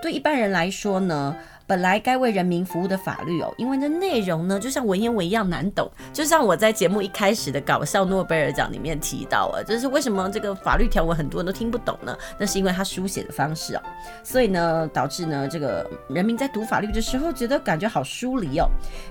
[0.00, 1.34] 对一般人来说呢，
[1.66, 5.90] 本来该为人民服务的法律哦，因为那内容呢，就像文言文一样难懂。
[6.12, 12.14] 就像我在节目一开始的搞笑诺贝尔奖里面提到啊，就是为什么这个法律条文很多人都听不懂呢？
[12.38, 13.82] 那是因为他书写的方式哦，
[14.22, 18.68] 所以呢，导致呢这个人民在读法律的时候觉得感觉好疏离哦。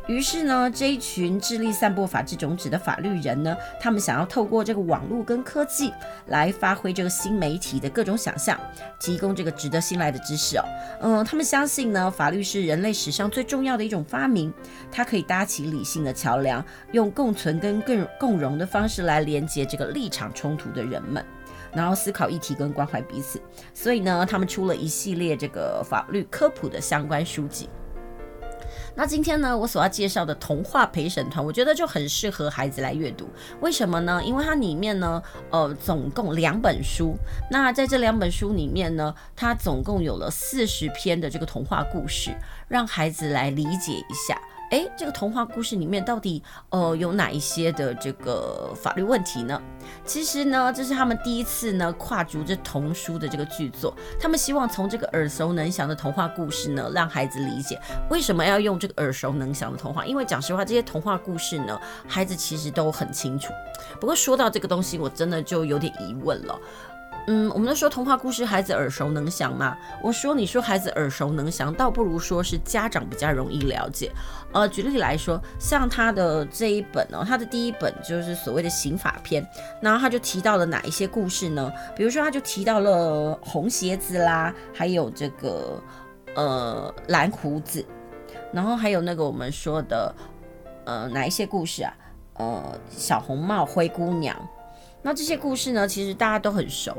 [0.08, 5.92] 于是呢，这一群致力散播法治种子的法律人呢，他们想要透过这个网络跟科技
[6.28, 8.56] 来发挥这个新媒体的各种想象，
[9.00, 10.64] 提供这个值得信赖的知识哦。
[11.02, 12.43] 嗯，他们相信呢，法律。
[12.44, 14.54] 是人类史上最重要的一种发明，
[14.92, 21.24] 它可以搭起理性的桥梁，用共存跟更共融的方式来连接这个立场冲突的人们，
[21.74, 23.42] 然后思考议题跟关怀彼此。
[23.74, 27.70] 所以呢，他们出了一系列这个法律科普的相关书籍。
[28.96, 33.28] 那今天呢，我所要介绍的童话陪审团，我觉得就很适合孩子来阅读。
[33.60, 34.22] 为什么呢？
[34.24, 37.16] 因为它里面呢，呃，总共两本书。
[37.50, 42.30] 那在这两本书里面呢，它总共有了四十篇的这个童话故事，
[42.68, 44.40] 让孩子来理解一下。
[44.74, 49.62] 诶，这个童话故事里面到底呃有哪一些的这个法律问题呢？
[50.04, 60.04] 其实呢，这是他们第一次呢跨足这童书的这个剧作，他们希望从这个耳熟能详的童话故事呢，让孩子理解为什么要用这个耳熟能详的童话。
[60.08, 63.54] 因为讲实话，这些童话故事呢，孩子其实都很清楚。
[64.00, 66.60] 不过说到这个东西，我真的就有点疑问了。
[67.26, 69.78] 嗯，我们都说童话故事孩子耳熟能详嘛。
[70.04, 74.12] 我说，你说孩子耳熟能详，倒不如说是家长比较容易了解。
[74.54, 79.46] 呃，举例来说，像他的这一本哦，他的第一本就是所谓的刑法篇，
[79.82, 81.72] 然后他就提到了哪一些故事呢？
[81.96, 85.82] 比如说，他就提到了红鞋子啦，还有这个
[86.36, 87.84] 呃蓝胡子，
[88.52, 90.14] 然后还有那个我们说的
[90.86, 91.94] 呃哪一些故事啊？
[92.36, 94.36] 呃，小红帽、灰姑娘。
[95.02, 96.98] 那这些故事呢，其实大家都很熟，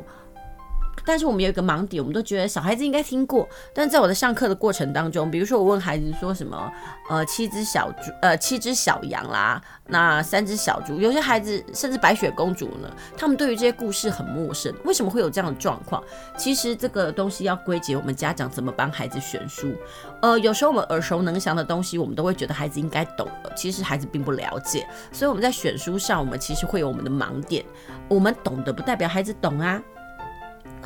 [1.04, 3.48] 但是我们有一个盲点，我们都觉得小孩子应该听过。
[3.74, 6.72] 但在我的上课的过程当中，比如说我问孩子说什么，
[7.10, 14.74] 呃，七只小猪，呃，七只小羊啦，那三只小猪，有些孩子甚至白雪公主呢，他们对于这些故事很陌生。
[14.84, 16.02] 为什么会有这样的状况？
[16.36, 19.74] 其实这个东西要归结我们家长怎么帮孩子选书。
[20.22, 24.86] 呃，有时候我们耳熟能详的东西，我们都会觉得孩子应该懂的，其实孩子并不了解。
[25.12, 27.64] 所以我们在选书上，我们其实会有我们的盲点。
[28.08, 29.82] 我们懂得不代表孩子懂啊，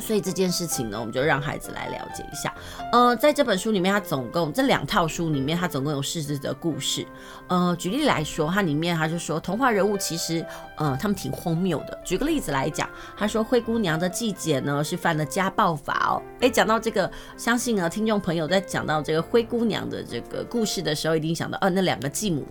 [0.00, 2.54] 所以这件事情呢，我们就让孩子来了解一下。
[2.92, 7.06] 呃，在这本书里面，它总共这两套书里面，它总共有四十则故事。
[7.48, 10.44] 呃，举例来说，它里面他就说，童话人物其实，
[10.76, 11.98] 呃，他们挺荒谬的。
[12.04, 16.22] 举个例子来讲，他说灰姑娘的季姐呢是犯了家暴法哦。
[16.40, 22.46] 诶，讲到这个，相信呢听众朋友在讲到这个灰姑娘的这个故事的时候，一定想到，呃，那两个继母，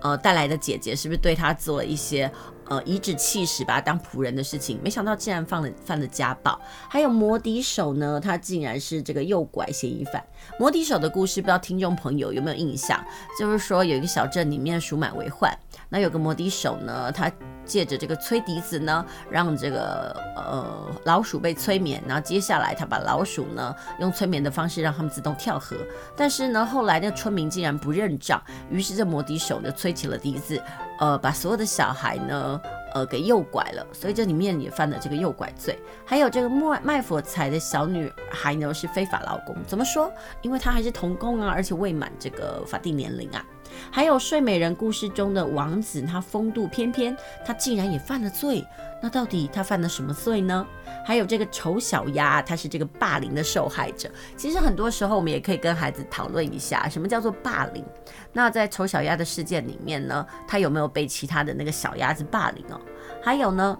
[0.00, 2.30] 呃，带来的姐姐是不是对她做了一些？
[2.72, 6.58] 呃，颐指气使把他当仆人的事情，没想到竟然犯了犯了家暴。
[6.88, 10.24] 还有摩笛手呢，他竟然是这个诱拐嫌疑犯。
[10.58, 12.98] 摩笛手的故事，不知道听众朋友有没有印象？
[13.38, 15.54] 就是说有一个小镇里面鼠满为患，
[15.92, 17.30] 那有个摩笛手呢，他
[17.66, 25.76] 借着这个吹笛子呢，让这个呃老鼠被催眠，然后接下来他把老鼠呢用催眠的方式让他们自动跳河。
[26.16, 30.60] 但是呢，后来那村民竟然不认账，于是这摩笛手呢吹起了笛子。
[30.98, 32.60] 呃，把所有的小孩呢，
[32.94, 35.78] 呃，给诱拐了，所以这里面也犯了这个诱拐罪。
[36.06, 39.54] 还有这个卖卖火柴的小女孩呢，是非法劳工。
[39.66, 40.12] 怎么说？
[40.42, 43.44] 因为她还是童工啊，而且未满这个法定年龄啊。
[43.90, 48.64] 还有睡美人故事中的王子，他风度翩翩，他竟然也犯了罪。
[49.02, 50.64] 那到底他犯了什么罪呢？
[51.04, 54.08] 还有这个丑小鸭，他是这个霸凌的受害者。
[54.36, 57.84] 其实很多时候我们也可以跟孩子讨论一下，什么叫做霸凌？
[58.32, 62.80] 那在丑小鸭的事件里面呢，他有没有被其他的那个小鸭子霸凌哦？
[63.20, 63.76] 还有呢，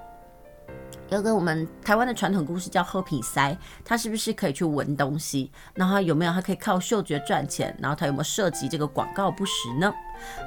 [1.12, 5.53] 有个我们台湾的传统故事叫喝鼻塞，他是不是可以去闻东西？
[5.75, 7.77] 然后有没有他可以靠嗅觉赚钱？
[7.79, 9.92] 然后他有没有涉及这个广告不实呢？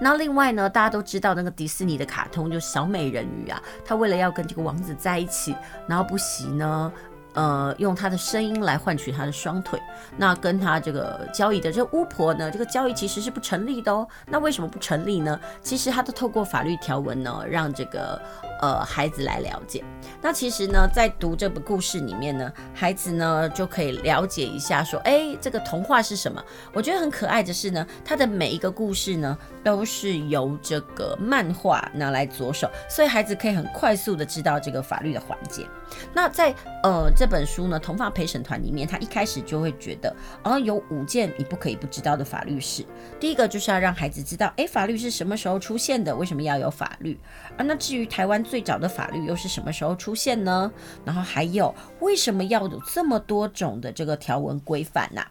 [0.02, 5.56] 那另外呢，大家都知道那个迪士尼的卡通就小美人鱼啊，他为了要跟这个王子在一起，
[5.88, 6.92] 然后不惜呢。
[7.36, 9.78] 呃，用他的声音来换取他的双腿，
[10.16, 14.08] 那跟他这个交易的这个巫婆呢，这个交易其实是不成立的哦。
[14.28, 15.38] 那为什么不成立呢？
[15.62, 18.18] 其实他都透过法律条文呢，让这个
[18.62, 19.84] 呃孩子来了解。
[20.22, 26.44] 那其实呢，在读这部故事里面呢，孩子呢就可以了解一下，说，哎，这个童话是什么？
[26.74, 35.68] 我觉得很可爱的是呢，他的每一个故事呢，都是由这个漫画拿来着手，所以孩子可以很快速的知道这个法律的环节。
[36.14, 37.26] 那在呃这。
[37.28, 42.86] 本书呢，童话陪审团里面，他一开始就会觉得，哦，有五件你不可以不知道的法律事。
[43.20, 46.16] 第一个就是要让孩子知道，诶，法律是什么时候出现的？
[46.16, 47.20] 为什么要有法律？
[47.58, 50.72] 而那至于台湾最早的法律又是什么时候出现呢？
[51.04, 55.22] 然后还有，为什么要有这么多种的这个条文规范呢？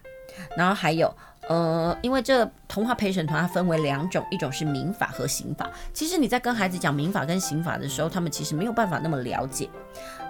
[0.57, 1.13] 然后还有。
[1.47, 5.69] 呃，因为这童话陪审团它分为两种，一种是民法和刑法。
[5.93, 9.69] 其实你在跟孩子讲民法跟刑法的时候，他们其实没有办法那么了解。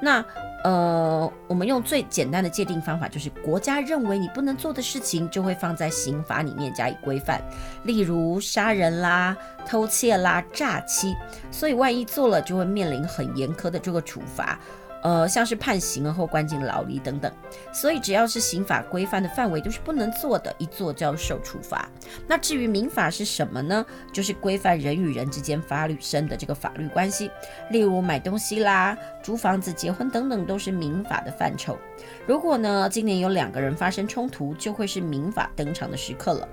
[0.02, 0.22] 那
[0.66, 7.39] 呃，我们用最简单的界定方法，就是国家认为你不能做的事情，就会放在刑法里面加以规范。
[7.84, 11.16] 例如杀人啦、偷窃啦、诈欺，
[11.51, 14.57] 所以万一做了，就会面临很严苛的这个处罚。
[15.06, 17.32] 呃，像是判刑或关进牢里等等，
[17.72, 21.88] 所以只要是刑法规范的范围都是不能做的，一做就要受处罚。
[22.28, 23.86] 那至于民法是什么呢？
[24.12, 27.30] 就是规范人与人之间法律生的这个法律关系，
[27.70, 31.78] 例如买东西啦、租房子、结婚等等，都是民法的范畴。
[32.26, 36.49] 如果呢，今年有两个人发生冲突，就会是民法登场的时刻了。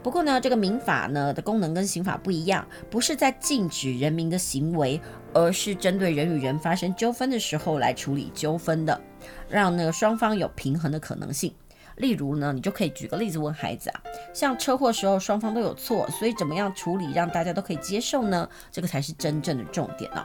[0.00, 5.00] 不过呢，这个民法呢的功能跟刑法不一样，不是在禁止人民的行为，
[5.32, 9.00] 而是针对人与人发生纠纷的时候来处理纠纷的，
[9.48, 11.52] 让那个双方有平衡的可能性。
[11.96, 14.00] 例如呢，你就可以举个例子问孩子啊，
[14.32, 18.48] 像车祸时候双方都有错，所以怎么样处理让大家都可以接受呢？
[18.70, 20.24] 这个才是真正的重点啊。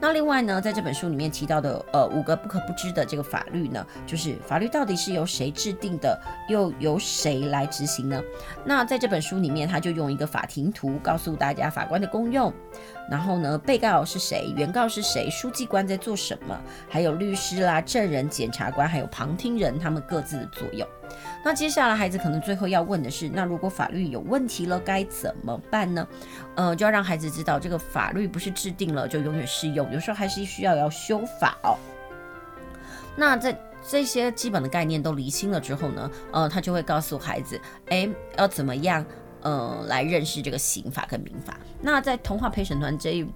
[0.00, 8.18] 那另外呢，在这本书里面提到的呃五个不可不知的这个法律呢，就是法律到底是由谁制定的，又由谁来执行呢？
[8.64, 12.50] 那在这本书里面，他就用一个法庭图告诉大家法官的功用，
[13.08, 20.86] 然后呢，被告是谁，原告是谁，书记官在做什么，还有律师啦、证人、检察官，还有旁听人他们各自的作用。
[21.44, 26.06] 那接下来孩子可能最后要问的是，那如果法律有问题了该怎么办呢？
[26.54, 31.76] 呃，就要让孩子知道，这个法律不是制定了就永远适用，有时候还是需要要修法哦。
[33.16, 39.04] 那在这些基本的概念都厘清了之后呢，呃，他就会告诉孩子，哎，要怎么样，
[39.42, 41.56] 呃，来认识这个刑法跟民法。
[41.80, 43.26] 那在童话陪审团这一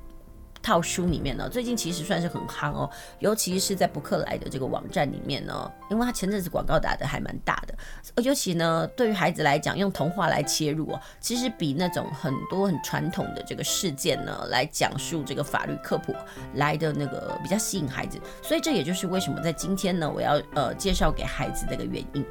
[0.63, 2.89] 套书里面呢，最近其实算是很夯哦，
[3.19, 16.15] 尤其是在博客来的这个网站里面呢，因为它前阵子广告打得还蛮大的，尤其呢，对于孩子来讲，用童话来切入哦，其实比那种很多很传统的这个事件呢，来讲述这个法律科普
[16.55, 22.25] 来的那个比较吸引孩子，所以这也就是为什么在今天呢，我要呃介绍给孩子的一个原因。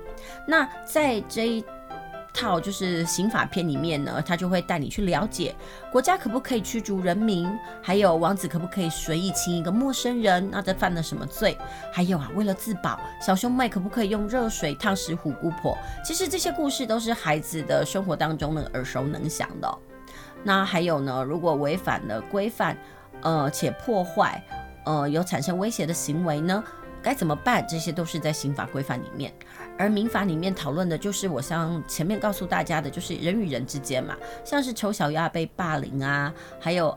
[0.47, 1.63] 那在这一
[2.33, 5.55] 套就是刑法篇里面呢，他就会带你去了解
[5.91, 7.47] 国家可不可以驱逐人民，
[7.81, 11.57] 还有王子可不可以随意亲一个陌生人，那这犯了什么罪？
[11.91, 15.77] 还有啊，为了自保，小兄妹可不可以用热水烫死虎姑婆？
[16.03, 19.77] 其实这些故事都是孩子的生活当中呢耳熟能详的。
[20.43, 22.75] 那还有呢，如果违反了规范，
[23.21, 24.43] 呃，且破坏，
[24.85, 26.61] 呃，有产生威胁的行为呢，
[27.01, 27.65] 该怎么办？
[27.67, 29.31] 这些都是在刑法规范里面。
[29.77, 36.95] 而民法里面讨论的就是我像前面告诉大家的，就是人与人之间嘛，像是丑小鸭被霸凌啊，还有。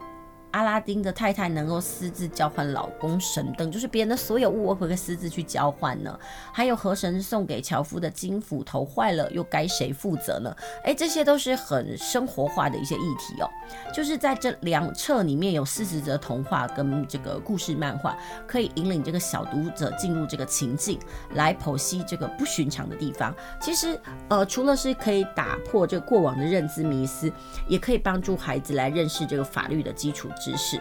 [0.56, 6.18] 阿拉丁的太太能够私自交换老公神灯，就是别人的所有物，我可不可以私自去交换呢？
[6.50, 10.56] 还有河神送给樵夫的金斧头坏了，又该谁负责呢？
[10.82, 13.50] 哎，这些都是很生活化的一些议题哦。
[13.92, 20.98] 就是在这两册里面有四十则童话跟这个故事漫画，可以引领这个小读者进入这个情境，
[21.34, 23.34] 来剖析这个不寻常的地方。
[23.60, 24.00] 其实，
[24.30, 27.30] 呃，除了是可以打破这个过往的认知迷思，
[27.68, 30.80] 也可以帮助孩子来认识这个法律的基础知识，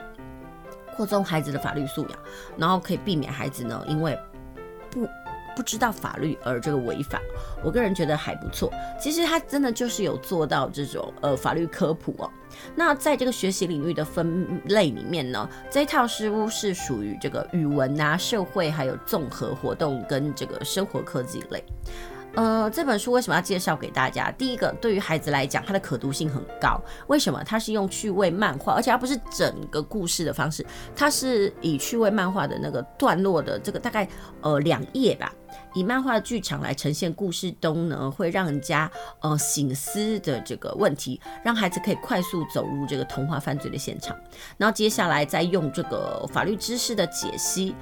[0.96, 2.20] 扩充孩子的法律素养，
[2.56, 4.16] 然后可以避免孩子呢，因为
[4.92, 5.08] 不
[5.56, 7.20] 不知道法律而这个违法。
[7.64, 8.72] 我个人觉得还不错。
[9.02, 12.30] 其实他真的就是有做到这种呃法律科普哦。
[12.76, 21.64] 那在这个学习领域的分类里面呢，这套书是属于这个语文啊、社会还有综合活动跟这个生活科技类。
[22.36, 24.30] 呃，这本书为什么要介绍给大家？
[24.32, 26.80] 第一个，对于孩子来讲，它的可读性很高。
[27.08, 27.42] 为什么？
[27.46, 30.66] 它是用趣味漫画，而且它不是整个故事的方式，
[30.96, 34.08] 它是以趣味漫画的那个段落的这个大概
[34.42, 35.32] 呃两页吧，
[35.74, 44.14] 以漫画剧场来呈现故事中呢，会让人家呃醒思的这个问题，让孩子可以快速走入这个童话犯罪的现场，
[44.58, 47.74] 然后接下来再用这个法律知识的解析。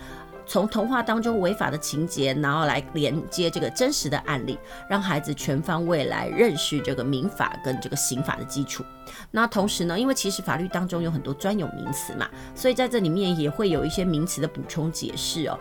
[0.53, 4.55] 从童话当中违法的情节，然后来连接这个真实的案例，
[4.87, 8.85] 让孩子全方位来认识这个民法跟这个刑法的基础。
[9.31, 15.57] 那同时呢，因为其实法律当中有很多专有名词嘛，所以在这里面也会有一些名词的补充解释哦。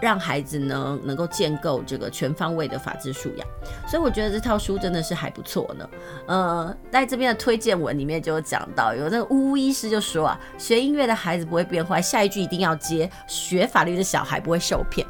[0.00, 3.46] 让孩子呢能够建构这个全方位的法治素养，
[3.88, 5.88] 所以我觉得这套书真的是还不错呢。
[6.26, 15.06] 呃，在这边的推荐文里面就有讲到，有那个巫医师就说啊，学音乐的孩子不会变坏，下一句一定要接，学法律的小孩不会受骗。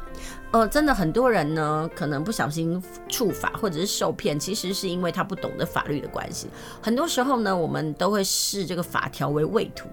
[0.51, 6.47] 呃，真的很多人呢可能不小心触法或者是受骗，其实是因为他不懂得法律的关系。
[6.81, 9.89] 很多时候呢，我们都会视这个法条为畏途。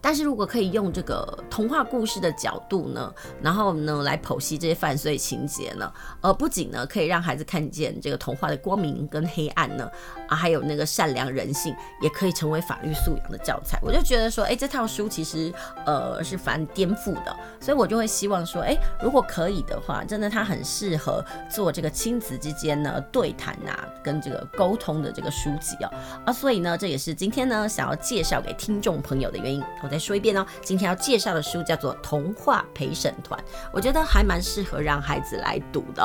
[0.00, 9.90] 但是如果可以用这个童话故事的角度呢，然后呢来剖析这些犯罪情节呢，呃，不仅呢可以让孩子看见这个童话的光明跟黑暗呢，
[10.28, 13.78] 啊，还有那个善良人性，也可以成为法律素养的教材。
[13.82, 15.52] 我就觉得说，哎，这套书其实
[15.86, 25.90] 呃是蛮颠覆的，所以我就会希望说，哎，如果可以的话，真的它很适合做这个亲子之间呢对谈啊，跟这个沟通的这个书籍哦，
[26.26, 29.62] 啊，所以呢，这也是今天呢想要介绍给听众朋友的原因。
[29.82, 33.38] 我再说一遍哦，今天要介绍的书叫做《童话陪审团》，
[33.72, 36.02] 我觉得还蛮适合让孩子来读的。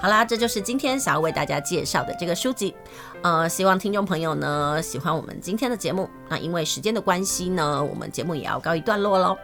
[0.00, 2.74] 好啦，这就是今天想要为大家介绍的这个书籍。
[3.22, 6.08] 呃，希望听众朋友呢喜欢我们今天的节目。
[6.28, 9.36] 那因为时间的关系呢，我们节目也要告一段落喽。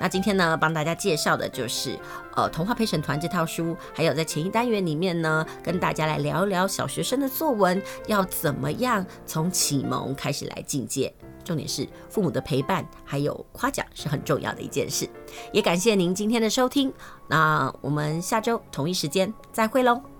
[0.00, 1.98] 那今天呢，帮大家介绍的就是
[2.34, 11.12] 呃《童话陪审团》这套书，还有在前一单元里面呢，跟大家来聊一聊小学生的作文要怎么样从启蒙开始来进阶。
[11.44, 15.08] 重点是父母的陪伴，还有夸奖是很重要的一件事。
[15.52, 16.92] 也感谢您今天的收听，
[17.26, 20.17] 那我们下周同一时间再会喽。